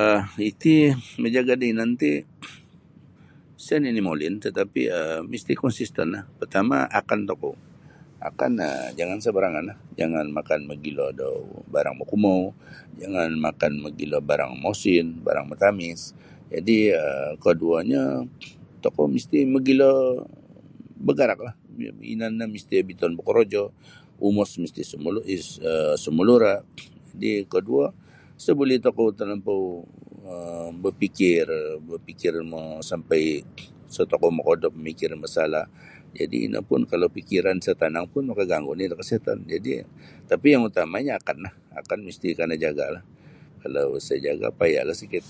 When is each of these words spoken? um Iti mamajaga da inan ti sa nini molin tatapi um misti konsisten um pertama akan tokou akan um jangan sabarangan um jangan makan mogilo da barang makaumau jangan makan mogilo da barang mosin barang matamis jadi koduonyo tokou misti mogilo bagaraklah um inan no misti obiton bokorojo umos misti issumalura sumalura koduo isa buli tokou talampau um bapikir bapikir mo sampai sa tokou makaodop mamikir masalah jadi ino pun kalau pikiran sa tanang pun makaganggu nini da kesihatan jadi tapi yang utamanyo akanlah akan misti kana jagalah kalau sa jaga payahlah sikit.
um 0.00 0.20
Iti 0.50 0.74
mamajaga 1.20 1.54
da 1.60 1.66
inan 1.72 1.90
ti 2.00 2.10
sa 3.64 3.74
nini 3.82 4.00
molin 4.08 4.34
tatapi 4.44 4.82
um 4.98 5.22
misti 5.32 5.52
konsisten 5.62 6.08
um 6.16 6.20
pertama 6.40 6.76
akan 7.00 7.20
tokou 7.28 7.54
akan 8.28 8.52
um 8.68 8.74
jangan 8.98 9.18
sabarangan 9.24 9.66
um 9.72 9.78
jangan 9.98 10.26
makan 10.38 10.60
mogilo 10.68 11.06
da 11.20 11.26
barang 11.74 11.96
makaumau 12.00 12.40
jangan 13.00 13.30
makan 13.46 13.72
mogilo 13.84 14.18
da 14.22 14.26
barang 14.30 14.52
mosin 14.64 15.06
barang 15.26 15.46
matamis 15.50 16.00
jadi 16.52 16.76
koduonyo 17.44 18.04
tokou 18.82 19.06
misti 19.14 19.38
mogilo 19.54 19.90
bagaraklah 21.06 21.54
um 21.78 21.98
inan 22.12 22.32
no 22.38 22.44
misti 22.54 22.74
obiton 22.82 23.12
bokorojo 23.18 23.62
umos 24.28 24.50
misti 24.62 24.80
issumalura 24.86 25.20
sumalura 26.02 26.52
koduo 27.52 27.86
isa 28.40 28.52
buli 28.58 28.76
tokou 28.84 29.08
talampau 29.18 29.60
um 30.24 30.72
bapikir 30.84 31.48
bapikir 31.88 32.32
mo 32.50 32.60
sampai 32.88 33.20
sa 33.94 34.02
tokou 34.10 34.30
makaodop 34.36 34.72
mamikir 34.76 35.10
masalah 35.24 35.66
jadi 36.18 36.38
ino 36.48 36.60
pun 36.68 36.82
kalau 36.90 37.08
pikiran 37.16 37.58
sa 37.64 37.72
tanang 37.80 38.06
pun 38.10 38.22
makaganggu 38.30 38.72
nini 38.74 38.90
da 38.92 38.96
kesihatan 38.98 39.38
jadi 39.52 39.72
tapi 40.30 40.46
yang 40.56 40.62
utamanyo 40.68 41.12
akanlah 41.20 41.52
akan 41.80 41.98
misti 42.08 42.28
kana 42.38 42.54
jagalah 42.64 43.02
kalau 43.62 43.86
sa 44.02 44.16
jaga 44.26 44.48
payahlah 44.58 44.96
sikit. 44.98 45.24